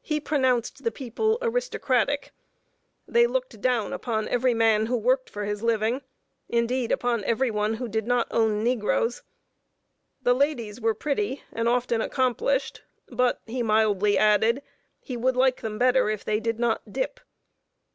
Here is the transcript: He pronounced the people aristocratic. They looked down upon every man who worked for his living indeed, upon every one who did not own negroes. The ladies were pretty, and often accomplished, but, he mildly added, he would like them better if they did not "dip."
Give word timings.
He 0.00 0.20
pronounced 0.20 0.84
the 0.84 0.90
people 0.90 1.36
aristocratic. 1.42 2.32
They 3.06 3.26
looked 3.26 3.60
down 3.60 3.92
upon 3.92 4.26
every 4.26 4.54
man 4.54 4.86
who 4.86 4.96
worked 4.96 5.28
for 5.28 5.44
his 5.44 5.62
living 5.62 6.00
indeed, 6.48 6.90
upon 6.90 7.22
every 7.24 7.50
one 7.50 7.74
who 7.74 7.86
did 7.86 8.06
not 8.06 8.26
own 8.30 8.64
negroes. 8.64 9.22
The 10.22 10.32
ladies 10.32 10.80
were 10.80 10.94
pretty, 10.94 11.42
and 11.52 11.68
often 11.68 12.00
accomplished, 12.00 12.84
but, 13.10 13.42
he 13.46 13.62
mildly 13.62 14.16
added, 14.16 14.62
he 14.98 15.14
would 15.14 15.36
like 15.36 15.60
them 15.60 15.78
better 15.78 16.08
if 16.08 16.24
they 16.24 16.40
did 16.40 16.58
not 16.58 16.90
"dip." 16.90 17.20